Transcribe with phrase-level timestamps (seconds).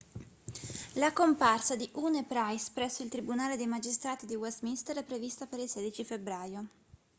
[0.93, 5.45] la comparsa di huhne e pryce presso il tribunale dei magistrati di westminster è prevista
[5.45, 6.67] per il 16 febbraio